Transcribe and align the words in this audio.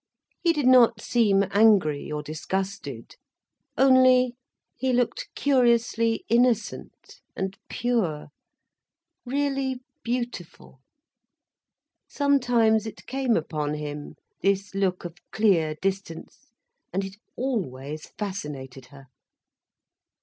He 0.41 0.51
did 0.51 0.65
not 0.65 0.99
seem 0.99 1.45
angry 1.51 2.11
or 2.11 2.23
disgusted, 2.23 3.17
only 3.77 4.35
he 4.75 4.93
looked 4.93 5.29
curiously 5.35 6.25
innocent 6.27 7.21
and 7.35 7.55
pure, 7.69 8.29
really 9.27 9.81
beautiful. 10.03 10.79
Sometimes 12.07 12.87
it 12.87 13.05
came 13.05 13.37
upon 13.37 13.75
him, 13.75 14.15
this 14.41 14.73
look 14.73 15.05
of 15.05 15.17
clear 15.31 15.75
distance, 15.75 16.47
and 16.91 17.03
it 17.05 17.17
always 17.35 18.07
fascinated 18.17 18.87
her. 18.87 19.05